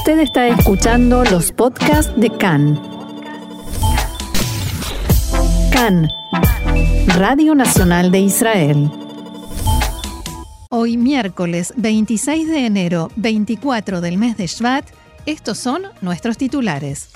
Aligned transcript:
Usted 0.00 0.20
está 0.20 0.48
escuchando 0.48 1.24
los 1.24 1.52
podcasts 1.52 2.10
de 2.18 2.30
CAN. 2.30 2.80
CAN, 5.70 6.08
Radio 7.18 7.54
Nacional 7.54 8.10
de 8.10 8.20
Israel. 8.20 8.90
Hoy 10.70 10.96
miércoles 10.96 11.74
26 11.76 12.48
de 12.48 12.64
enero, 12.64 13.10
24 13.16 14.00
del 14.00 14.16
mes 14.16 14.38
de 14.38 14.46
Shvat, 14.46 14.86
estos 15.26 15.58
son 15.58 15.82
nuestros 16.00 16.38
titulares. 16.38 17.10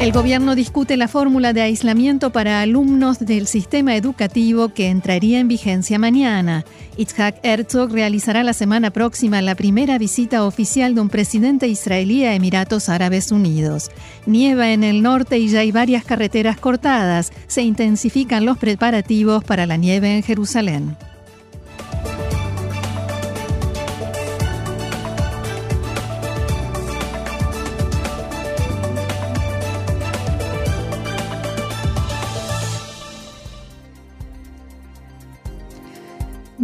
El 0.00 0.12
gobierno 0.12 0.54
discute 0.54 0.96
la 0.96 1.08
fórmula 1.08 1.52
de 1.52 1.60
aislamiento 1.60 2.30
para 2.30 2.62
alumnos 2.62 3.18
del 3.18 3.46
sistema 3.46 3.94
educativo 3.96 4.70
que 4.70 4.88
entraría 4.88 5.38
en 5.40 5.46
vigencia 5.46 5.98
mañana. 5.98 6.64
Itzhak 6.96 7.36
Herzog 7.42 7.92
realizará 7.92 8.42
la 8.42 8.54
semana 8.54 8.92
próxima 8.92 9.42
la 9.42 9.54
primera 9.54 9.98
visita 9.98 10.46
oficial 10.46 10.94
de 10.94 11.02
un 11.02 11.10
presidente 11.10 11.68
israelí 11.68 12.24
a 12.24 12.34
Emiratos 12.34 12.88
Árabes 12.88 13.30
Unidos. 13.30 13.90
Nieva 14.24 14.72
en 14.72 14.84
el 14.84 15.02
norte 15.02 15.38
y 15.38 15.48
ya 15.48 15.60
hay 15.60 15.70
varias 15.70 16.02
carreteras 16.02 16.56
cortadas. 16.56 17.30
Se 17.46 17.60
intensifican 17.60 18.46
los 18.46 18.56
preparativos 18.56 19.44
para 19.44 19.66
la 19.66 19.76
nieve 19.76 20.16
en 20.16 20.22
Jerusalén. 20.22 20.96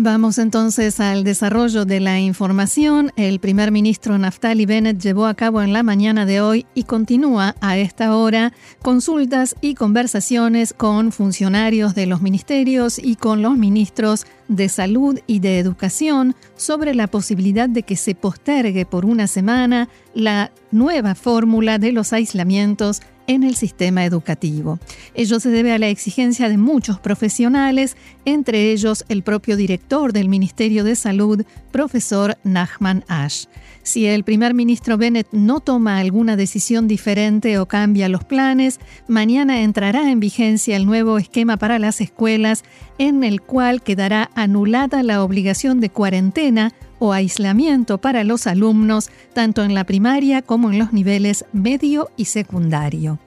Vamos 0.07 0.39
entonces 0.39 1.01
al 1.01 1.25
desarrollo 1.25 1.85
de 1.85 1.99
la 1.99 2.21
información. 2.21 3.11
El 3.17 3.41
primer 3.41 3.73
ministro 3.73 4.17
Naftali 4.17 4.65
Bennett 4.65 5.03
llevó 5.03 5.27
a 5.27 5.35
cabo 5.35 5.63
en 5.63 5.73
la 5.73 5.83
mañana 5.83 6.25
de 6.27 6.41
hoy 6.41 6.65
y 6.75 6.85
continúa 6.85 7.57
a 7.61 7.77
esta 7.77 8.15
hora 8.15 8.53
consultas 8.83 9.57
y 9.61 9.75
conversaciones 9.75 10.73
con 10.73 11.11
funcionarios 11.11 11.97
de 11.97 12.07
los 12.07 12.23
ministerios 12.23 13.01
y 13.01 13.17
con 13.17 13.43
los 13.43 13.57
ministros 13.57 14.27
de 14.47 14.69
Salud 14.69 15.19
y 15.27 15.41
de 15.41 15.59
Educación 15.59 16.37
sobre 16.55 16.95
la 16.95 17.09
posibilidad 17.09 17.69
de 17.69 17.83
que 17.83 17.97
se 17.97 18.15
postergue 18.15 18.87
por 18.87 19.07
una 19.07 19.27
semana 19.27 19.89
la 20.15 20.53
nueva 20.71 21.17
fórmula 21.17 21.79
de 21.79 21.91
los 21.91 22.13
aislamientos 22.13 23.03
en 23.27 23.43
el 23.43 23.57
sistema 23.57 24.05
educativo. 24.05 24.79
Ello 25.15 25.41
se 25.41 25.51
debe 25.51 25.73
a 25.73 25.79
la 25.79 25.89
exigencia 25.89 26.49
de 26.49 26.59
muchos 26.59 26.99
profesionales, 26.99 27.97
entre 28.25 28.73
ellos 28.73 29.05
el 29.09 29.23
propio 29.23 29.57
director 29.57 30.13
del 30.13 30.29
Ministerio 30.29 30.85
de 30.85 30.97
Salud, 30.97 31.45
profesor 31.71 32.37
Nachman 32.45 33.05
Ash. 33.09 33.47
Si 33.83 34.07
el 34.07 34.25
primer 34.25 34.53
ministro 34.53 34.99
Bennett 34.99 35.29
no 35.31 35.61
toma 35.61 35.99
alguna 35.99 36.35
decisión 36.35 36.89
diferente 36.89 37.59
o 37.61 37.67
cambia 37.67 38.09
los 38.09 38.25
planes, 38.25 38.81
mañana 39.07 39.63
entrará 39.63 40.11
en 40.11 40.19
vigencia 40.19 40.77
el 40.77 40.87
nuevo 40.87 41.19
esquema 41.19 41.57
para 41.57 41.79
las 41.79 42.01
escuelas 42.01 42.65
en 42.99 43.23
el 43.23 43.43
cual 43.43 43.83
quedará 43.83 44.31
anulada 44.35 45.05
la 45.05 45.23
obligación 45.23 45.79
de 45.79 45.91
cuarentena 45.91 46.73
o 46.99 47.13
aislamiento 47.13 47.99
para 47.99 48.25
los 48.25 48.47
alumnos, 48.47 49.11
tanto 49.33 49.63
en 49.65 49.75
la 49.75 49.85
primaria 49.85 50.43
como 50.43 50.71
en 50.71 50.79
los 50.79 50.93
niveles 50.93 51.45
medio 51.53 52.11
y 52.17 52.27
secundario. 52.27 53.19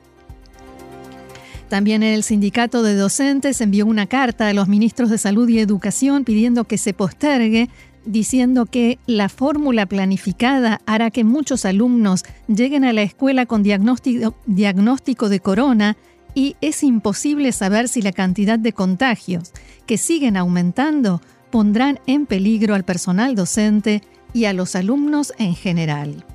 También 1.70 2.02
el 2.02 2.24
sindicato 2.24 2.82
de 2.82 2.96
docentes 2.96 3.62
envió 3.62 3.86
una 3.86 4.08
carta 4.08 4.48
a 4.48 4.54
los 4.54 4.68
ministros 4.68 5.12
de 5.12 5.20
Salud 5.20 5.48
y 5.50 5.60
Educación 5.60 6.24
pidiendo 6.24 6.64
que 6.64 6.80
se 6.80 6.96
postergue, 6.96 7.70
diciendo 8.06 8.66
que 8.66 8.98
la 9.06 9.30
fórmula 9.30 9.86
planificada 9.86 10.82
hará 10.88 11.12
que 11.12 11.24
muchos 11.24 11.66
alumnos 11.66 12.24
lleguen 12.48 12.86
a 12.86 12.94
la 12.94 13.04
escuela 13.04 13.46
con 13.46 13.62
diagnóstico, 13.62 15.30
de 15.30 15.40
corona 15.40 15.96
y 16.34 16.56
es 16.60 16.84
imposible 16.84 17.52
saber 17.52 17.88
si 17.88 18.02
la 18.02 18.14
cantidad 18.14 18.58
de 18.58 18.74
contagios 18.74 19.52
que 19.86 19.98
siguen 19.98 20.38
aumentando 20.38 21.22
pondrán 21.50 22.00
en 22.06 22.26
peligro 22.26 22.76
al 22.76 22.84
personal 22.84 23.36
docente 23.36 24.02
y 24.34 24.46
a 24.46 24.54
los 24.54 24.76
alumnos 24.76 25.34
en 25.38 25.56
general. 25.56 26.26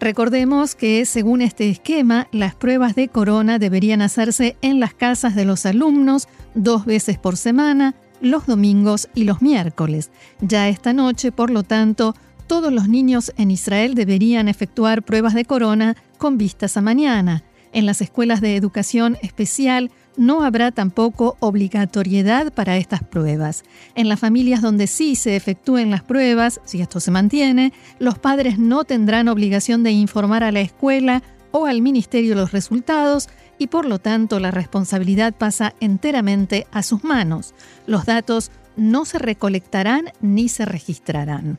Recordemos 0.00 0.74
que 0.74 1.06
según 1.06 1.40
este 1.40 1.70
esquema, 1.70 2.28
las 2.32 2.54
pruebas 2.54 2.94
de 2.94 3.08
corona 3.08 3.58
deberían 3.58 4.02
hacerse 4.02 4.56
en 4.60 4.80
las 4.80 4.92
casas 4.92 5.34
de 5.34 5.44
los 5.44 5.64
alumnos 5.66 6.28
dos 6.54 6.84
veces 6.84 7.18
por 7.18 7.36
semana, 7.36 7.94
los 8.20 8.46
domingos 8.46 9.08
y 9.14 9.24
los 9.24 9.40
miércoles. 9.40 10.10
Ya 10.40 10.68
esta 10.68 10.92
noche, 10.92 11.32
por 11.32 11.50
lo 11.50 11.62
tanto, 11.62 12.14
todos 12.46 12.72
los 12.72 12.88
niños 12.88 13.32
en 13.36 13.50
Israel 13.50 13.94
deberían 13.94 14.48
efectuar 14.48 15.02
pruebas 15.02 15.34
de 15.34 15.44
corona 15.44 15.96
con 16.18 16.36
vistas 16.36 16.76
a 16.76 16.82
mañana. 16.82 17.44
En 17.74 17.86
las 17.86 18.00
escuelas 18.00 18.40
de 18.40 18.54
educación 18.54 19.18
especial 19.20 19.90
no 20.16 20.44
habrá 20.44 20.70
tampoco 20.70 21.36
obligatoriedad 21.40 22.52
para 22.52 22.76
estas 22.76 23.02
pruebas. 23.02 23.64
En 23.96 24.08
las 24.08 24.20
familias 24.20 24.62
donde 24.62 24.86
sí 24.86 25.16
se 25.16 25.34
efectúen 25.34 25.90
las 25.90 26.04
pruebas, 26.04 26.60
si 26.64 26.80
esto 26.80 27.00
se 27.00 27.10
mantiene, 27.10 27.72
los 27.98 28.16
padres 28.16 28.60
no 28.60 28.84
tendrán 28.84 29.26
obligación 29.26 29.82
de 29.82 29.90
informar 29.90 30.44
a 30.44 30.52
la 30.52 30.60
escuela 30.60 31.24
o 31.50 31.66
al 31.66 31.82
ministerio 31.82 32.36
los 32.36 32.52
resultados 32.52 33.28
y 33.58 33.66
por 33.66 33.86
lo 33.86 33.98
tanto 33.98 34.38
la 34.38 34.52
responsabilidad 34.52 35.34
pasa 35.34 35.74
enteramente 35.80 36.68
a 36.70 36.84
sus 36.84 37.02
manos. 37.02 37.54
Los 37.88 38.06
datos 38.06 38.52
no 38.76 39.04
se 39.04 39.18
recolectarán 39.18 40.12
ni 40.20 40.48
se 40.48 40.64
registrarán. 40.64 41.58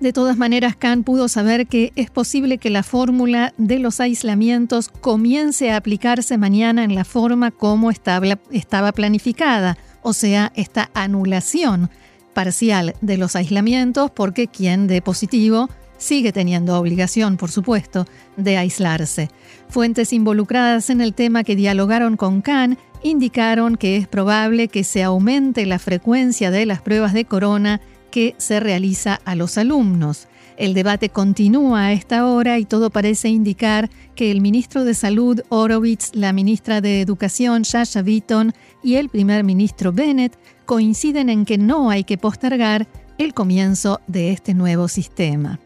De 0.00 0.14
todas 0.14 0.38
maneras, 0.38 0.76
Khan 0.76 1.04
pudo 1.04 1.28
saber 1.28 1.66
que 1.66 1.92
es 1.94 2.08
posible 2.10 2.56
que 2.56 2.70
la 2.70 2.82
fórmula 2.82 3.52
de 3.58 3.78
los 3.78 4.00
aislamientos 4.00 4.88
comience 4.88 5.70
a 5.70 5.76
aplicarse 5.76 6.38
mañana 6.38 6.84
en 6.84 6.94
la 6.94 7.04
forma 7.04 7.50
como 7.50 7.90
estaba 7.90 8.92
planificada, 8.92 9.76
o 10.00 10.14
sea, 10.14 10.52
esta 10.56 10.88
anulación 10.94 11.90
parcial 12.32 12.94
de 13.02 13.18
los 13.18 13.36
aislamientos, 13.36 14.10
porque 14.10 14.46
quien 14.46 14.86
de 14.86 15.02
positivo 15.02 15.68
sigue 15.98 16.32
teniendo 16.32 16.78
obligación, 16.78 17.36
por 17.36 17.50
supuesto, 17.50 18.06
de 18.38 18.56
aislarse. 18.56 19.28
Fuentes 19.68 20.14
involucradas 20.14 20.88
en 20.88 21.02
el 21.02 21.12
tema 21.12 21.44
que 21.44 21.56
dialogaron 21.56 22.16
con 22.16 22.40
Khan 22.40 22.78
indicaron 23.02 23.76
que 23.76 23.98
es 23.98 24.08
probable 24.08 24.68
que 24.68 24.82
se 24.82 25.02
aumente 25.02 25.66
la 25.66 25.78
frecuencia 25.78 26.50
de 26.50 26.64
las 26.64 26.80
pruebas 26.80 27.12
de 27.12 27.26
corona 27.26 27.82
que 28.10 28.34
se 28.38 28.60
realiza 28.60 29.20
a 29.24 29.34
los 29.34 29.58
alumnos. 29.58 30.28
El 30.56 30.74
debate 30.74 31.08
continúa 31.08 31.86
a 31.86 31.92
esta 31.92 32.26
hora 32.26 32.58
y 32.58 32.66
todo 32.66 32.90
parece 32.90 33.28
indicar 33.28 33.88
que 34.14 34.30
el 34.30 34.42
ministro 34.42 34.84
de 34.84 34.92
Salud, 34.92 35.40
Horowitz, 35.48 36.10
la 36.12 36.34
ministra 36.34 36.82
de 36.82 37.00
Educación, 37.00 37.62
Shasha 37.62 38.02
Beaton, 38.02 38.52
y 38.82 38.96
el 38.96 39.08
primer 39.08 39.42
ministro 39.42 39.92
Bennett 39.92 40.38
coinciden 40.66 41.30
en 41.30 41.44
que 41.46 41.56
no 41.56 41.88
hay 41.88 42.04
que 42.04 42.18
postergar 42.18 42.86
el 43.16 43.32
comienzo 43.32 44.00
de 44.06 44.32
este 44.32 44.52
nuevo 44.52 44.88
sistema. 44.88 45.60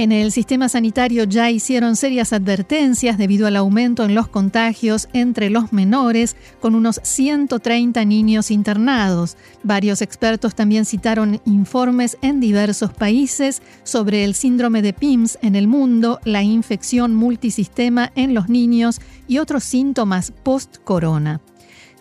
En 0.00 0.12
el 0.12 0.30
sistema 0.30 0.68
sanitario 0.68 1.24
ya 1.24 1.50
hicieron 1.50 1.96
serias 1.96 2.32
advertencias 2.32 3.18
debido 3.18 3.48
al 3.48 3.56
aumento 3.56 4.04
en 4.04 4.14
los 4.14 4.28
contagios 4.28 5.08
entre 5.12 5.50
los 5.50 5.72
menores, 5.72 6.36
con 6.60 6.76
unos 6.76 7.00
130 7.02 8.04
niños 8.04 8.52
internados. 8.52 9.36
Varios 9.64 10.00
expertos 10.00 10.54
también 10.54 10.84
citaron 10.84 11.40
informes 11.46 12.16
en 12.22 12.38
diversos 12.38 12.92
países 12.92 13.60
sobre 13.82 14.22
el 14.22 14.36
síndrome 14.36 14.82
de 14.82 14.92
PIMS 14.92 15.36
en 15.42 15.56
el 15.56 15.66
mundo, 15.66 16.20
la 16.22 16.44
infección 16.44 17.16
multisistema 17.16 18.12
en 18.14 18.34
los 18.34 18.48
niños 18.48 19.00
y 19.26 19.38
otros 19.38 19.64
síntomas 19.64 20.30
post-corona. 20.44 21.40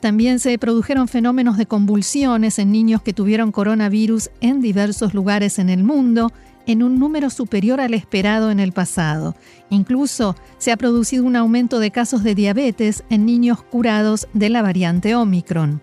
También 0.02 0.38
se 0.38 0.60
produjeron 0.60 1.08
fenómenos 1.08 1.58
de 1.58 1.66
convulsiones 1.66 2.60
en 2.60 2.72
niños 2.72 3.02
que 3.02 3.14
tuvieron 3.14 3.52
coronavirus 3.52 4.30
en 4.40 4.62
diversos 4.62 5.16
lugares 5.16 5.58
en 5.58 5.70
el 5.70 5.84
mundo, 5.84 6.32
en 6.68 6.84
un 6.84 7.00
número 7.00 7.32
superior 7.32 7.82
al 7.82 7.96
esperado 7.96 8.52
en 8.52 8.60
el 8.60 8.74
pasado. 8.74 9.36
Incluso 9.72 10.36
se 10.60 10.72
ha 10.72 10.78
producido 10.78 11.24
un 11.24 11.36
aumento 11.36 11.80
de 11.80 11.90
casos 11.90 12.24
de 12.24 12.36
diabetes 12.36 13.04
en 13.10 13.26
niños 13.26 13.64
curados 13.64 14.28
de 14.34 14.50
la 14.50 14.62
variante 14.62 15.16
Omicron. 15.16 15.82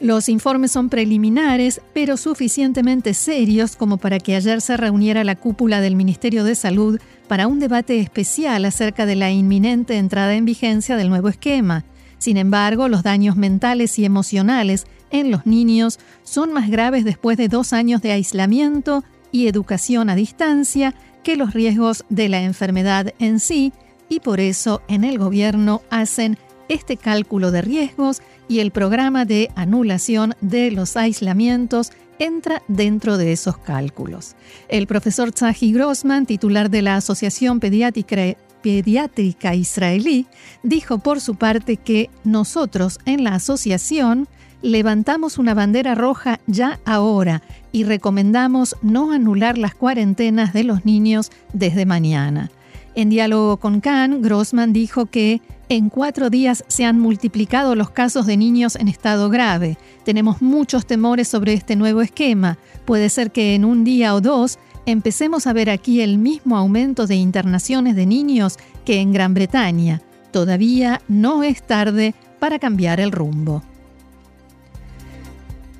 Los 0.00 0.30
informes 0.30 0.72
son 0.72 0.88
preliminares, 0.88 1.82
pero 1.92 2.16
suficientemente 2.16 3.12
serios 3.12 3.76
como 3.76 3.98
para 3.98 4.18
que 4.18 4.34
ayer 4.34 4.62
se 4.62 4.78
reuniera 4.78 5.24
la 5.24 5.36
cúpula 5.36 5.82
del 5.82 5.94
Ministerio 5.94 6.42
de 6.42 6.54
Salud 6.54 6.98
para 7.28 7.46
un 7.46 7.60
debate 7.60 8.00
especial 8.00 8.64
acerca 8.64 9.04
de 9.04 9.16
la 9.16 9.30
inminente 9.30 9.98
entrada 9.98 10.34
en 10.34 10.46
vigencia 10.46 10.96
del 10.96 11.10
nuevo 11.10 11.28
esquema. 11.28 11.84
Sin 12.16 12.38
embargo, 12.38 12.88
los 12.88 13.02
daños 13.02 13.36
mentales 13.36 13.98
y 13.98 14.06
emocionales 14.06 14.86
en 15.10 15.30
los 15.30 15.44
niños 15.44 15.98
son 16.22 16.52
más 16.54 16.70
graves 16.70 17.04
después 17.04 17.36
de 17.36 17.48
dos 17.48 17.74
años 17.74 18.00
de 18.00 18.12
aislamiento 18.12 19.04
y 19.32 19.46
educación 19.46 20.10
a 20.10 20.14
distancia 20.14 20.94
que 21.22 21.36
los 21.36 21.52
riesgos 21.52 22.04
de 22.08 22.28
la 22.28 22.42
enfermedad 22.42 23.14
en 23.18 23.40
sí 23.40 23.72
y 24.08 24.20
por 24.20 24.40
eso 24.40 24.82
en 24.88 25.04
el 25.04 25.18
gobierno 25.18 25.82
hacen 25.90 26.38
este 26.68 26.96
cálculo 26.96 27.50
de 27.50 27.62
riesgos 27.62 28.22
y 28.48 28.60
el 28.60 28.70
programa 28.70 29.24
de 29.24 29.50
anulación 29.54 30.34
de 30.40 30.70
los 30.70 30.96
aislamientos 30.96 31.92
entra 32.18 32.62
dentro 32.68 33.16
de 33.16 33.32
esos 33.32 33.58
cálculos. 33.58 34.34
El 34.68 34.86
profesor 34.86 35.32
Tzahi 35.32 35.72
Grossman, 35.72 36.26
titular 36.26 36.70
de 36.70 36.82
la 36.82 36.96
Asociación 36.96 37.60
Pediátrica, 37.60 38.36
Pediátrica 38.62 39.54
Israelí, 39.54 40.26
dijo 40.62 40.98
por 40.98 41.20
su 41.20 41.36
parte 41.36 41.76
que 41.76 42.10
nosotros 42.24 42.98
en 43.06 43.24
la 43.24 43.34
asociación 43.34 44.28
levantamos 44.62 45.38
una 45.38 45.54
bandera 45.54 45.94
roja 45.94 46.40
ya 46.46 46.80
ahora 46.84 47.42
y 47.72 47.84
recomendamos 47.84 48.76
no 48.82 49.12
anular 49.12 49.58
las 49.58 49.74
cuarentenas 49.74 50.52
de 50.52 50.64
los 50.64 50.84
niños 50.84 51.30
desde 51.52 51.86
mañana. 51.86 52.50
En 52.94 53.08
diálogo 53.08 53.58
con 53.58 53.80
Khan, 53.80 54.20
Grossman 54.20 54.72
dijo 54.72 55.06
que 55.06 55.40
en 55.68 55.88
cuatro 55.88 56.30
días 56.30 56.64
se 56.66 56.84
han 56.84 56.98
multiplicado 56.98 57.76
los 57.76 57.90
casos 57.90 58.26
de 58.26 58.36
niños 58.36 58.74
en 58.74 58.88
estado 58.88 59.30
grave. 59.30 59.78
Tenemos 60.04 60.42
muchos 60.42 60.84
temores 60.84 61.28
sobre 61.28 61.52
este 61.54 61.76
nuevo 61.76 62.02
esquema. 62.02 62.58
Puede 62.84 63.08
ser 63.08 63.30
que 63.30 63.54
en 63.54 63.64
un 63.64 63.84
día 63.84 64.14
o 64.14 64.20
dos 64.20 64.58
empecemos 64.86 65.46
a 65.46 65.52
ver 65.52 65.70
aquí 65.70 66.00
el 66.00 66.18
mismo 66.18 66.56
aumento 66.56 67.06
de 67.06 67.14
internaciones 67.14 67.94
de 67.94 68.06
niños 68.06 68.58
que 68.84 69.00
en 69.00 69.12
Gran 69.12 69.34
Bretaña. 69.34 70.02
Todavía 70.32 71.00
no 71.06 71.44
es 71.44 71.62
tarde 71.62 72.14
para 72.40 72.58
cambiar 72.58 72.98
el 72.98 73.12
rumbo. 73.12 73.62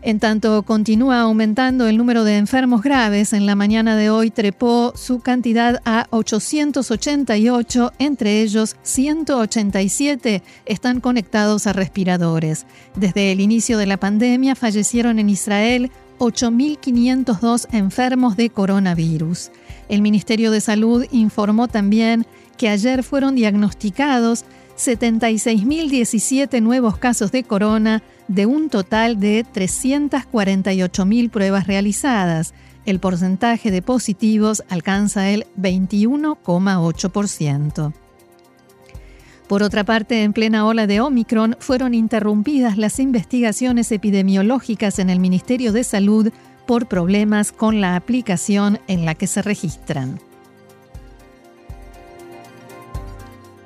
En 0.02 0.19
tanto 0.19 0.62
continúa 0.62 1.20
aumentando 1.20 1.87
el 1.87 1.99
número 1.99 2.25
de 2.25 2.38
enfermos 2.38 2.82
graves, 2.82 3.35
en 3.35 3.44
la 3.44 3.55
mañana 3.55 3.97
de 3.97 4.08
hoy 4.08 4.31
trepó 4.31 4.94
su 4.97 5.20
cantidad 5.20 5.82
a 5.85 6.06
888, 6.08 7.93
entre 7.99 8.41
ellos 8.41 8.76
187 8.82 10.43
están 10.64 11.00
conectados 11.00 11.67
a 11.67 11.75
respiradores. 11.75 12.64
Desde 12.97 13.31
el 13.31 13.41
inicio 13.41 13.76
de 13.76 13.85
la 13.85 13.99
pandemia 13.99 14.55
fallecieron 14.55 15.19
en 15.19 15.29
Israel 15.29 15.91
8.502 16.19 17.67
enfermos 17.73 18.38
de 18.38 18.49
coronavirus. 18.49 19.50
El 19.91 20.00
Ministerio 20.00 20.50
de 20.50 20.62
Salud 20.62 21.05
informó 21.11 21.69
también 21.69 22.26
que 22.56 22.70
ayer 22.70 23.02
fueron 23.02 23.35
diagnosticados 23.35 24.44
76.017 24.81 26.62
nuevos 26.62 26.97
casos 26.97 27.31
de 27.32 27.43
corona 27.44 28.03
de 28.29 28.47
un 28.47 28.71
total 28.71 29.21
de 29.21 29.44
348.000 29.44 31.31
pruebas 31.31 31.67
realizadas. 31.67 32.55
El 32.87 32.99
porcentaje 32.99 33.71
de 33.71 33.82
positivos 33.82 34.65
alcanza 34.71 35.29
el 35.29 35.47
21,8%. 35.59 37.93
Por 39.49 39.62
otra 39.62 39.85
parte, 39.85 40.23
en 40.23 40.32
plena 40.32 40.65
ola 40.65 40.87
de 40.87 41.00
Omicron 41.00 41.56
fueron 41.59 41.93
interrumpidas 41.93 42.79
las 42.79 42.99
investigaciones 43.00 43.93
epidemiológicas 43.93 44.99
en 44.99 45.11
el 45.11 45.21
Ministerio 45.21 45.73
de 45.73 45.85
Salud 45.85 46.33
por 46.67 46.87
problemas 46.87 47.53
con 47.53 47.81
la 47.81 47.97
aplicación 47.97 48.79
en 48.87 49.05
la 49.05 49.15
que 49.15 49.26
se 49.26 49.43
registran. 49.43 50.21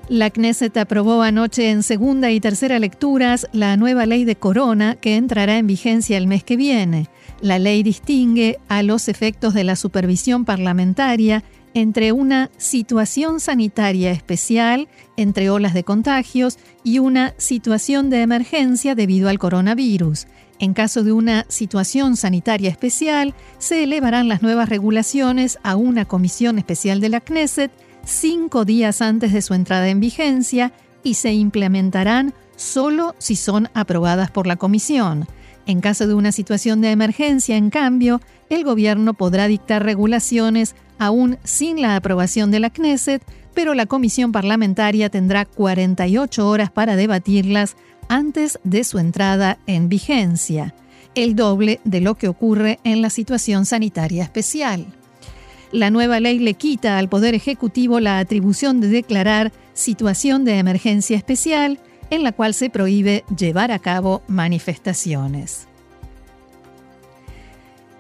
La 0.09 0.29
Knesset 0.29 0.77
aprobó 0.77 1.23
anoche 1.23 1.71
en 1.71 1.83
segunda 1.83 2.31
y 2.31 2.39
tercera 2.39 2.79
lecturas 2.79 3.49
la 3.53 3.79
nueva 3.79 4.05
ley 4.05 4.27
de 4.27 4.37
corona 4.37 4.97
que 4.97 5.17
entrará 5.17 5.57
en 5.57 5.67
vigencia 5.67 6.19
el 6.19 6.27
mes 6.27 6.45
que 6.45 6.59
viene. 6.59 7.09
La 7.41 7.59
ley 7.59 7.83
distingue 7.83 8.59
a 8.69 8.83
los 8.83 9.09
efectos 9.09 9.55
de 9.55 9.65
la 9.65 9.77
supervisión 9.77 10.45
parlamentaria 10.45 11.43
entre 11.73 12.13
una 12.13 12.51
situación 12.59 13.41
sanitaria 13.41 14.13
especial, 14.13 14.89
entre 15.17 15.49
olas 15.49 15.73
de 15.73 15.85
contagios, 15.85 16.59
y 16.85 16.99
una 16.99 17.35
situación 17.39 18.11
de 18.11 18.21
emergencia 18.21 18.95
debido 18.95 19.31
al 19.31 19.39
coronavirus. 19.39 20.27
En 20.59 20.75
caso 20.75 21.03
de 21.03 21.13
una 21.13 21.47
situación 21.49 22.17
sanitaria 22.17 22.71
especial, 22.71 23.35
se 23.59 23.83
elevarán 23.83 24.29
las 24.29 24.43
nuevas 24.43 24.69
regulaciones 24.69 25.59
a 25.63 25.77
una 25.77 26.05
comisión 26.05 26.59
especial 26.59 27.01
de 27.01 27.09
la 27.09 27.21
Knesset 27.21 27.73
cinco 28.07 28.65
días 28.65 29.03
antes 29.03 29.33
de 29.33 29.43
su 29.43 29.55
entrada 29.55 29.89
en 29.89 30.01
vigencia 30.01 30.73
y 31.03 31.15
se 31.15 31.33
implementarán 31.33 32.35
solo 32.57 33.15
si 33.19 33.37
son 33.37 33.69
aprobadas 33.75 34.31
por 34.31 34.47
la 34.47 34.57
Comisión. 34.57 35.27
En 35.67 35.81
caso 35.81 36.07
de 36.07 36.15
una 36.15 36.33
situación 36.33 36.81
de 36.81 36.91
emergencia, 36.91 37.57
en 37.57 37.71
cambio, 37.71 38.21
el 38.51 38.65
Gobierno 38.65 39.15
podrá 39.15 39.49
dictar 39.49 39.83
regulaciones 39.83 40.75
aún 40.99 41.39
sin 41.43 41.81
la 41.81 41.97
aprobación 41.97 42.51
de 42.51 42.61
la 42.61 42.71
Knesset, 42.71 43.23
pero 43.55 43.75
la 43.75 43.87
Comisión 43.87 44.33
Parlamentaria 44.33 45.09
tendrá 45.09 45.45
48 45.45 46.49
horas 46.49 46.71
para 46.71 46.97
debatirlas 46.97 47.77
antes 48.09 48.59
de 48.65 48.85
su 48.85 48.99
entrada 48.99 49.59
en 49.67 49.89
vigencia, 49.89 50.75
el 51.15 51.35
doble 51.35 51.81
de 51.85 52.01
lo 52.01 52.17
que 52.17 52.29
ocurre 52.29 52.79
en 52.85 53.01
la 53.01 53.11
situación 53.11 53.65
sanitaria 53.65 54.25
especial. 54.25 54.87
La 55.75 55.91
nueva 55.91 56.21
ley 56.21 56.39
le 56.39 56.55
quita 56.55 56.99
al 56.99 57.09
Poder 57.09 57.35
Ejecutivo 57.35 57.99
la 57.99 58.21
atribución 58.21 58.81
de 58.81 58.87
declarar 58.87 59.51
situación 59.73 60.45
de 60.45 60.59
emergencia 60.59 61.17
especial 61.17 61.81
en 62.11 62.23
la 62.23 62.31
cual 62.31 62.55
se 62.55 62.71
prohíbe 62.71 63.25
llevar 63.37 63.73
a 63.73 63.81
cabo 63.81 64.23
manifestaciones. 64.29 65.67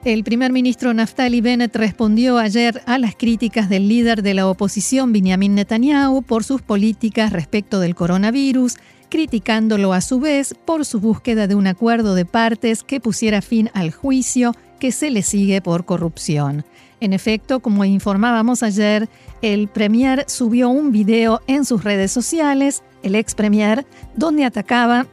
El 0.04 0.22
primer 0.22 0.52
ministro 0.52 0.94
Naftali 0.94 1.40
Bennett 1.40 1.74
respondió 1.74 2.38
ayer 2.38 2.80
a 2.86 2.96
las 2.96 3.16
críticas 3.16 3.68
del 3.68 3.88
líder 3.88 4.22
de 4.22 4.34
la 4.34 4.46
oposición 4.46 5.12
Benjamin 5.12 5.56
Netanyahu 5.56 6.22
por 6.22 6.44
sus 6.44 6.62
políticas 6.62 7.32
respecto 7.32 7.80
del 7.80 7.96
coronavirus, 7.96 8.76
criticándolo 9.08 9.94
a 9.94 10.00
su 10.00 10.20
vez 10.20 10.54
por 10.64 10.84
su 10.84 11.00
búsqueda 11.00 11.48
de 11.48 11.56
un 11.56 11.66
acuerdo 11.66 12.14
de 12.14 12.24
partes 12.24 12.84
que 12.84 13.00
pusiera 13.00 13.42
fin 13.42 13.68
al 13.74 13.90
juicio 13.90 14.54
que 14.78 14.92
se 14.92 15.10
le 15.10 15.22
sigue 15.22 15.60
por 15.60 15.84
corrupción. 15.84 16.64
En 17.04 17.12
efecto, 17.12 17.60
como 17.60 17.84
informábamos 17.84 18.62
ayer, 18.62 19.10
el 19.42 19.68
Premier 19.68 20.24
subió 20.26 20.70
un 20.70 20.90
video 20.90 21.42
en 21.46 21.66
sus 21.66 21.84
redes 21.84 22.10
sociales, 22.10 22.82
el 23.02 23.14
ex 23.14 23.34
Premier, 23.34 23.84
donde 24.16 24.46
atacaba 24.46 25.06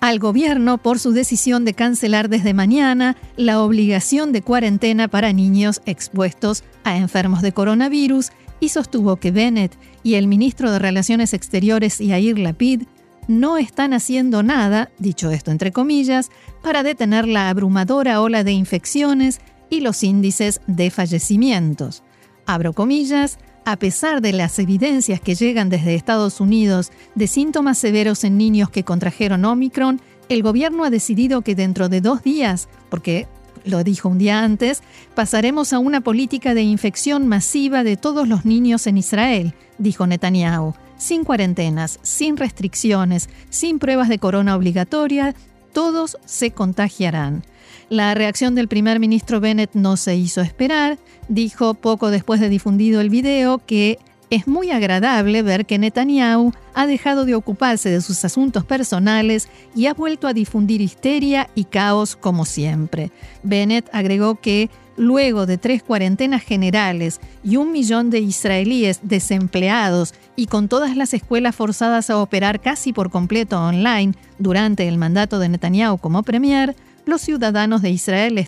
al 0.00 0.18
gobierno 0.18 0.78
por 0.78 0.98
su 0.98 1.12
decisión 1.12 1.66
de 1.66 1.74
cancelar 1.74 2.30
desde 2.30 2.54
mañana 2.54 3.18
la 3.36 3.60
obligación 3.60 4.32
de 4.32 4.40
cuarentena 4.40 5.08
para 5.08 5.34
niños 5.34 5.82
expuestos 5.84 6.64
a 6.84 6.96
enfermos 6.96 7.42
de 7.42 7.52
coronavirus 7.52 8.30
y 8.60 8.70
sostuvo 8.70 9.16
que 9.16 9.30
Bennett 9.30 9.76
y 10.02 10.14
el 10.14 10.26
ministro 10.26 10.72
de 10.72 10.78
Relaciones 10.78 11.34
Exteriores 11.34 11.98
Yair 11.98 12.38
Lapid 12.38 12.84
no 13.28 13.58
están 13.58 13.92
haciendo 13.92 14.42
nada, 14.42 14.90
dicho 14.98 15.30
esto 15.30 15.50
entre 15.50 15.70
comillas, 15.70 16.30
para 16.62 16.82
detener 16.82 17.28
la 17.28 17.50
abrumadora 17.50 18.22
ola 18.22 18.42
de 18.42 18.52
infecciones 18.52 19.40
y 19.74 19.80
los 19.80 20.02
índices 20.02 20.60
de 20.66 20.90
fallecimientos. 20.90 22.02
Abro 22.46 22.72
comillas, 22.72 23.38
a 23.64 23.76
pesar 23.76 24.20
de 24.20 24.32
las 24.32 24.58
evidencias 24.58 25.20
que 25.20 25.34
llegan 25.34 25.70
desde 25.70 25.94
Estados 25.94 26.40
Unidos 26.40 26.92
de 27.14 27.26
síntomas 27.26 27.78
severos 27.78 28.24
en 28.24 28.36
niños 28.36 28.70
que 28.70 28.84
contrajeron 28.84 29.44
Omicron, 29.44 30.00
el 30.28 30.42
gobierno 30.42 30.84
ha 30.84 30.90
decidido 30.90 31.42
que 31.42 31.54
dentro 31.54 31.88
de 31.88 32.00
dos 32.00 32.22
días, 32.22 32.68
porque 32.90 33.26
lo 33.64 33.82
dijo 33.82 34.08
un 34.08 34.18
día 34.18 34.42
antes, 34.42 34.82
pasaremos 35.14 35.72
a 35.72 35.78
una 35.78 36.02
política 36.02 36.54
de 36.54 36.62
infección 36.62 37.26
masiva 37.26 37.84
de 37.84 37.96
todos 37.96 38.28
los 38.28 38.44
niños 38.44 38.86
en 38.86 38.98
Israel, 38.98 39.54
dijo 39.78 40.06
Netanyahu, 40.06 40.74
sin 40.98 41.24
cuarentenas, 41.24 41.98
sin 42.02 42.36
restricciones, 42.36 43.28
sin 43.50 43.78
pruebas 43.78 44.08
de 44.08 44.18
corona 44.18 44.54
obligatoria, 44.56 45.34
todos 45.74 46.16
se 46.24 46.52
contagiarán. 46.52 47.44
La 47.90 48.14
reacción 48.14 48.54
del 48.54 48.68
primer 48.68 48.98
ministro 48.98 49.40
Bennett 49.40 49.74
no 49.74 49.98
se 49.98 50.16
hizo 50.16 50.40
esperar. 50.40 50.98
Dijo 51.28 51.74
poco 51.74 52.10
después 52.10 52.40
de 52.40 52.48
difundido 52.48 53.02
el 53.02 53.10
video 53.10 53.58
que 53.58 53.98
es 54.30 54.46
muy 54.46 54.70
agradable 54.70 55.42
ver 55.42 55.66
que 55.66 55.78
Netanyahu 55.78 56.52
ha 56.74 56.86
dejado 56.86 57.24
de 57.24 57.34
ocuparse 57.34 57.90
de 57.90 58.00
sus 58.00 58.24
asuntos 58.24 58.64
personales 58.64 59.48
y 59.74 59.86
ha 59.86 59.94
vuelto 59.94 60.26
a 60.26 60.32
difundir 60.32 60.80
histeria 60.80 61.48
y 61.54 61.64
caos 61.64 62.16
como 62.16 62.44
siempre. 62.44 63.10
Bennett 63.42 63.88
agregó 63.92 64.36
que 64.40 64.70
luego 64.96 65.46
de 65.46 65.58
tres 65.58 65.82
cuarentenas 65.82 66.42
generales 66.42 67.20
y 67.42 67.56
un 67.56 67.72
millón 67.72 68.10
de 68.10 68.20
israelíes 68.20 69.00
desempleados 69.02 70.14
y 70.36 70.46
con 70.46 70.68
todas 70.68 70.96
las 70.96 71.14
escuelas 71.14 71.56
forzadas 71.56 72.10
a 72.10 72.18
operar 72.18 72.60
casi 72.60 72.92
por 72.92 73.10
completo 73.10 73.60
online 73.60 74.14
durante 74.38 74.88
el 74.88 74.98
mandato 74.98 75.38
de 75.38 75.48
Netanyahu 75.48 75.98
como 75.98 76.22
premier, 76.22 76.76
los 77.06 77.20
ciudadanos 77.20 77.82
de 77.82 77.90
Israel 77.90 78.34
le, 78.34 78.40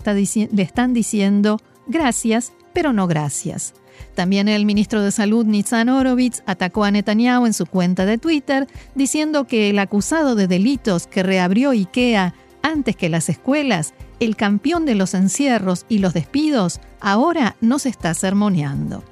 están 0.63 0.95
diciendo 0.95 1.59
gracias, 1.87 2.53
pero 2.73 2.93
no 2.93 3.07
gracias. 3.07 3.75
También 4.15 4.49
el 4.49 4.65
ministro 4.65 5.03
de 5.03 5.13
Salud 5.13 5.45
Nitzan 5.45 5.89
Horowitz 5.89 6.43
atacó 6.47 6.85
a 6.85 6.91
Netanyahu 6.91 7.47
en 7.47 7.53
su 7.53 7.67
cuenta 7.67 8.07
de 8.07 8.19
Twitter 8.19 8.67
diciendo 8.95 9.47
que 9.47 9.71
el 9.71 9.79
acusado 9.79 10.35
de 10.35 10.47
delitos 10.47 11.07
que 11.07 11.23
reabrió 11.23 11.71
IKEA 11.71 12.35
antes 12.63 12.97
que 12.97 13.09
las 13.09 13.29
escuelas, 13.29 13.95
el 14.19 14.35
campeón 14.37 14.87
de 14.87 14.95
los 14.95 15.15
encierros 15.15 15.87
y 15.89 15.99
los 15.99 16.15
despidos, 16.15 16.81
ahora 17.01 17.57
no 17.61 17.79
se 17.79 17.89
está 17.89 18.13
sermoneando. 18.15 19.05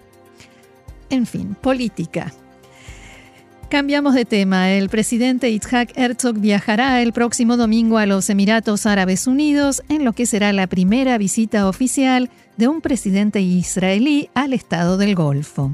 En 1.10 1.26
fin, 1.26 1.54
política. 1.60 2.32
Cambiamos 3.68 4.14
de 4.14 4.24
tema. 4.24 4.70
El 4.70 4.88
presidente 4.88 5.50
Itzhak 5.50 5.96
Herzog 5.96 6.38
viajará 6.38 7.02
el 7.02 7.12
próximo 7.12 7.56
domingo 7.56 7.98
a 7.98 8.06
los 8.06 8.30
Emiratos 8.30 8.86
Árabes 8.86 9.26
Unidos 9.26 9.82
en 9.88 10.04
lo 10.04 10.12
que 10.12 10.26
será 10.26 10.52
la 10.52 10.66
primera 10.66 11.18
visita 11.18 11.68
oficial 11.68 12.30
de 12.56 12.68
un 12.68 12.80
presidente 12.80 13.40
israelí 13.40 14.28
al 14.34 14.52
Estado 14.52 14.96
del 14.96 15.14
Golfo. 15.14 15.72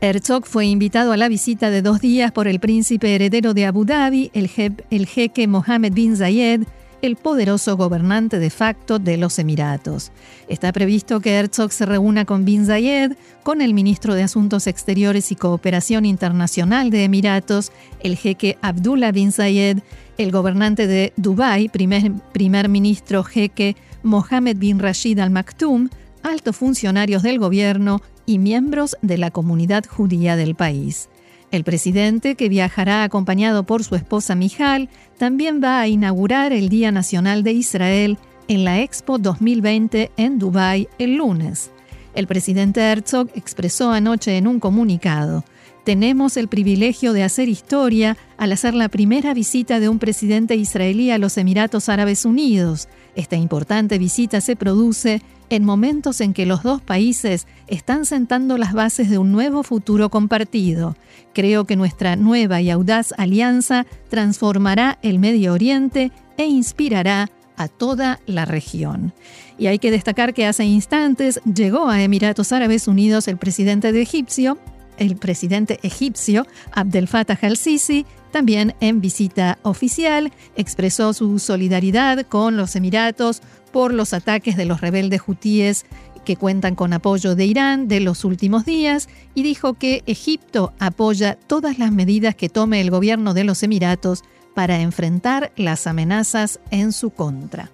Herzog 0.00 0.46
fue 0.46 0.66
invitado 0.66 1.12
a 1.12 1.16
la 1.16 1.28
visita 1.28 1.70
de 1.70 1.82
dos 1.82 2.00
días 2.00 2.30
por 2.30 2.46
el 2.46 2.60
príncipe 2.60 3.14
heredero 3.14 3.52
de 3.52 3.66
Abu 3.66 3.84
Dhabi, 3.84 4.30
el, 4.32 5.06
jeque 5.06 5.48
Mohammed 5.48 5.92
bin 5.92 6.16
Zayed, 6.16 6.62
el 7.02 7.16
poderoso 7.16 7.76
gobernante 7.76 8.38
de 8.38 8.50
facto 8.50 9.00
de 9.00 9.16
los 9.16 9.40
Emiratos. 9.40 10.12
Está 10.48 10.72
previsto 10.72 11.20
que 11.20 11.34
Herzog 11.34 11.72
se 11.72 11.84
reúna 11.84 12.24
con 12.24 12.44
Bin 12.44 12.64
Zayed, 12.66 13.12
con 13.42 13.60
el 13.60 13.74
ministro 13.74 14.14
de 14.14 14.22
Asuntos 14.22 14.68
Exteriores 14.68 15.32
y 15.32 15.36
Cooperación 15.36 16.04
Internacional 16.04 16.90
de 16.90 17.04
Emiratos, 17.04 17.72
el 18.00 18.16
jeque 18.16 18.56
Abdullah 18.62 19.10
bin 19.10 19.32
Zayed, 19.32 19.78
el 20.16 20.30
gobernante 20.30 20.86
de 20.86 21.12
Dubái, 21.16 21.68
primer, 21.68 22.12
primer 22.32 22.68
ministro 22.68 23.24
jeque 23.24 23.76
Mohammed 24.02 24.56
bin 24.56 24.78
Rashid 24.78 25.18
Al 25.18 25.30
Maktoum, 25.30 25.88
altos 26.22 26.56
funcionarios 26.56 27.22
del 27.22 27.38
gobierno 27.38 28.00
y 28.26 28.38
miembros 28.38 28.96
de 29.02 29.18
la 29.18 29.30
comunidad 29.30 29.84
judía 29.86 30.36
del 30.36 30.54
país. 30.54 31.08
El 31.50 31.64
presidente, 31.64 32.34
que 32.34 32.48
viajará 32.48 33.04
acompañado 33.04 33.64
por 33.64 33.82
su 33.82 33.94
esposa 33.94 34.34
Mijal, 34.34 34.90
también 35.16 35.62
va 35.62 35.80
a 35.80 35.88
inaugurar 35.88 36.52
el 36.52 36.68
Día 36.68 36.92
Nacional 36.92 37.42
de 37.42 37.52
Israel 37.52 38.18
en 38.48 38.64
la 38.64 38.80
Expo 38.80 39.18
2020 39.18 40.10
en 40.16 40.38
Dubái 40.38 40.88
el 40.98 41.16
lunes. 41.16 41.70
El 42.14 42.26
presidente 42.26 42.80
Herzog 42.80 43.28
expresó 43.34 43.92
anoche 43.92 44.36
en 44.36 44.46
un 44.46 44.60
comunicado, 44.60 45.44
tenemos 45.88 46.36
el 46.36 46.48
privilegio 46.48 47.14
de 47.14 47.22
hacer 47.22 47.48
historia 47.48 48.18
al 48.36 48.52
hacer 48.52 48.74
la 48.74 48.90
primera 48.90 49.32
visita 49.32 49.80
de 49.80 49.88
un 49.88 49.98
presidente 49.98 50.54
israelí 50.54 51.10
a 51.10 51.16
los 51.16 51.38
Emiratos 51.38 51.88
Árabes 51.88 52.26
Unidos. 52.26 52.88
Esta 53.14 53.36
importante 53.36 53.96
visita 53.96 54.42
se 54.42 54.54
produce 54.54 55.22
en 55.48 55.64
momentos 55.64 56.20
en 56.20 56.34
que 56.34 56.44
los 56.44 56.62
dos 56.62 56.82
países 56.82 57.46
están 57.68 58.04
sentando 58.04 58.58
las 58.58 58.74
bases 58.74 59.08
de 59.08 59.16
un 59.16 59.32
nuevo 59.32 59.62
futuro 59.62 60.10
compartido. 60.10 60.94
Creo 61.32 61.64
que 61.64 61.74
nuestra 61.74 62.16
nueva 62.16 62.60
y 62.60 62.68
audaz 62.68 63.14
alianza 63.16 63.86
transformará 64.10 64.98
el 65.00 65.18
Medio 65.18 65.54
Oriente 65.54 66.12
e 66.36 66.44
inspirará 66.44 67.30
a 67.56 67.68
toda 67.68 68.20
la 68.26 68.44
región. 68.44 69.14
Y 69.56 69.68
hay 69.68 69.78
que 69.78 69.90
destacar 69.90 70.34
que 70.34 70.44
hace 70.44 70.66
instantes 70.66 71.40
llegó 71.46 71.88
a 71.88 72.02
Emiratos 72.02 72.52
Árabes 72.52 72.88
Unidos 72.88 73.26
el 73.26 73.38
presidente 73.38 73.90
de 73.90 74.02
Egipcio, 74.02 74.58
el 74.98 75.16
presidente 75.16 75.80
egipcio 75.82 76.46
Abdel 76.72 77.08
Fattah 77.08 77.38
al-Sisi, 77.40 78.06
también 78.32 78.74
en 78.80 79.00
visita 79.00 79.58
oficial, 79.62 80.32
expresó 80.56 81.12
su 81.12 81.38
solidaridad 81.38 82.26
con 82.26 82.56
los 82.56 82.76
Emiratos 82.76 83.40
por 83.72 83.94
los 83.94 84.12
ataques 84.12 84.56
de 84.56 84.64
los 84.64 84.80
rebeldes 84.80 85.22
hutíes 85.26 85.86
que 86.24 86.36
cuentan 86.36 86.74
con 86.74 86.92
apoyo 86.92 87.34
de 87.34 87.46
Irán 87.46 87.88
de 87.88 88.00
los 88.00 88.24
últimos 88.24 88.66
días 88.66 89.08
y 89.34 89.42
dijo 89.42 89.74
que 89.74 90.02
Egipto 90.04 90.74
apoya 90.78 91.38
todas 91.46 91.78
las 91.78 91.90
medidas 91.90 92.34
que 92.34 92.50
tome 92.50 92.82
el 92.82 92.90
gobierno 92.90 93.32
de 93.32 93.44
los 93.44 93.62
Emiratos 93.62 94.22
para 94.54 94.80
enfrentar 94.80 95.52
las 95.56 95.86
amenazas 95.86 96.60
en 96.70 96.92
su 96.92 97.10
contra. 97.10 97.70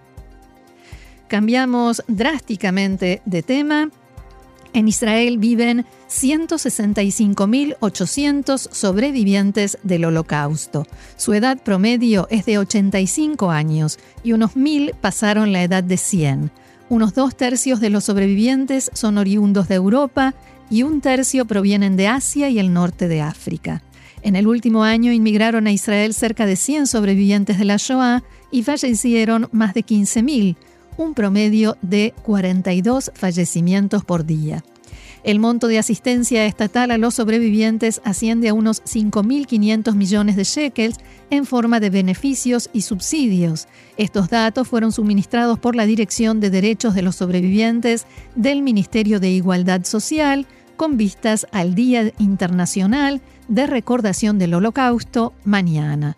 Cambiamos 1.26 2.04
drásticamente 2.06 3.22
de 3.24 3.42
tema 3.42 3.90
en 4.74 4.88
Israel 4.88 5.38
viven 5.38 5.86
165.800 6.10 8.68
sobrevivientes 8.70 9.78
del 9.82 10.04
holocausto. 10.04 10.86
Su 11.16 11.32
edad 11.32 11.62
promedio 11.62 12.28
es 12.30 12.44
de 12.44 12.58
85 12.58 13.50
años 13.50 13.98
y 14.22 14.32
unos 14.32 14.56
1.000 14.56 14.94
pasaron 15.00 15.52
la 15.52 15.62
edad 15.62 15.82
de 15.82 15.96
100. 15.96 16.50
Unos 16.90 17.14
dos 17.14 17.34
tercios 17.34 17.80
de 17.80 17.88
los 17.88 18.04
sobrevivientes 18.04 18.90
son 18.92 19.16
oriundos 19.16 19.68
de 19.68 19.76
Europa 19.76 20.34
y 20.68 20.82
un 20.82 21.00
tercio 21.00 21.46
provienen 21.46 21.96
de 21.96 22.08
Asia 22.08 22.50
y 22.50 22.58
el 22.58 22.70
norte 22.72 23.08
de 23.08 23.22
África. 23.22 23.82
En 24.22 24.36
el 24.36 24.46
último 24.46 24.84
año 24.84 25.12
inmigraron 25.12 25.66
a 25.66 25.72
Israel 25.72 26.14
cerca 26.14 26.46
de 26.46 26.56
100 26.56 26.86
sobrevivientes 26.86 27.58
de 27.58 27.64
la 27.64 27.76
Shoah 27.76 28.22
y 28.50 28.62
fallecieron 28.62 29.48
más 29.52 29.74
de 29.74 29.84
15.000 29.84 30.56
un 30.96 31.14
promedio 31.14 31.76
de 31.82 32.14
42 32.22 33.12
fallecimientos 33.14 34.04
por 34.04 34.24
día. 34.24 34.64
El 35.24 35.38
monto 35.38 35.68
de 35.68 35.78
asistencia 35.78 36.44
estatal 36.44 36.90
a 36.90 36.98
los 36.98 37.14
sobrevivientes 37.14 38.02
asciende 38.04 38.50
a 38.50 38.54
unos 38.54 38.84
5.500 38.84 39.94
millones 39.94 40.36
de 40.36 40.44
shekels 40.44 40.98
en 41.30 41.46
forma 41.46 41.80
de 41.80 41.88
beneficios 41.88 42.68
y 42.74 42.82
subsidios. 42.82 43.66
Estos 43.96 44.28
datos 44.28 44.68
fueron 44.68 44.92
suministrados 44.92 45.58
por 45.58 45.76
la 45.76 45.86
Dirección 45.86 46.40
de 46.40 46.50
Derechos 46.50 46.94
de 46.94 47.00
los 47.00 47.16
Sobrevivientes 47.16 48.06
del 48.34 48.60
Ministerio 48.60 49.18
de 49.18 49.30
Igualdad 49.30 49.84
Social 49.84 50.46
con 50.76 50.98
vistas 50.98 51.46
al 51.52 51.74
Día 51.74 52.12
Internacional 52.18 53.22
de 53.48 53.66
Recordación 53.66 54.38
del 54.38 54.52
Holocausto 54.52 55.32
mañana. 55.44 56.16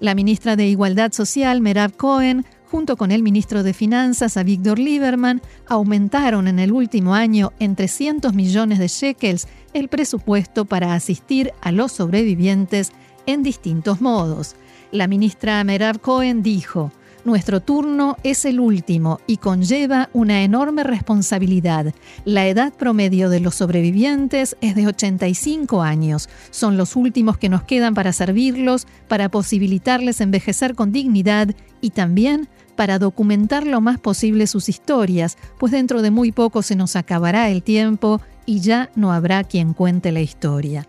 La 0.00 0.16
ministra 0.16 0.56
de 0.56 0.66
Igualdad 0.66 1.12
Social, 1.12 1.60
Merab 1.60 1.96
Cohen, 1.96 2.44
junto 2.70 2.96
con 2.96 3.10
el 3.10 3.22
ministro 3.22 3.62
de 3.62 3.74
Finanzas, 3.74 4.36
a 4.36 4.42
Víctor 4.42 4.78
Lieberman, 4.78 5.42
aumentaron 5.66 6.46
en 6.46 6.58
el 6.58 6.72
último 6.72 7.14
año 7.14 7.52
en 7.58 7.74
300 7.74 8.32
millones 8.32 8.78
de 8.78 8.86
shekels 8.86 9.48
el 9.72 9.88
presupuesto 9.88 10.64
para 10.64 10.94
asistir 10.94 11.52
a 11.60 11.72
los 11.72 11.92
sobrevivientes 11.92 12.92
en 13.26 13.42
distintos 13.42 14.00
modos. 14.00 14.54
La 14.92 15.08
ministra 15.08 15.62
Merab 15.64 16.00
Cohen 16.00 16.42
dijo, 16.42 16.92
nuestro 17.24 17.60
turno 17.60 18.16
es 18.22 18.46
el 18.46 18.60
último 18.60 19.20
y 19.26 19.36
conlleva 19.36 20.08
una 20.14 20.42
enorme 20.42 20.84
responsabilidad. 20.84 21.92
La 22.24 22.46
edad 22.46 22.72
promedio 22.72 23.28
de 23.28 23.40
los 23.40 23.56
sobrevivientes 23.56 24.56
es 24.62 24.74
de 24.74 24.86
85 24.86 25.82
años. 25.82 26.30
Son 26.50 26.78
los 26.78 26.96
últimos 26.96 27.36
que 27.36 27.50
nos 27.50 27.62
quedan 27.64 27.94
para 27.94 28.14
servirlos, 28.14 28.86
para 29.06 29.28
posibilitarles 29.28 30.22
envejecer 30.22 30.74
con 30.74 30.92
dignidad 30.92 31.54
y 31.82 31.90
también 31.90 32.48
para 32.80 32.98
documentar 32.98 33.66
lo 33.66 33.82
más 33.82 33.98
posible 33.98 34.46
sus 34.46 34.70
historias, 34.70 35.36
pues 35.58 35.70
dentro 35.70 36.00
de 36.00 36.10
muy 36.10 36.32
poco 36.32 36.62
se 36.62 36.76
nos 36.76 36.96
acabará 36.96 37.50
el 37.50 37.62
tiempo 37.62 38.22
y 38.46 38.60
ya 38.60 38.88
no 38.96 39.12
habrá 39.12 39.44
quien 39.44 39.74
cuente 39.74 40.12
la 40.12 40.22
historia. 40.22 40.88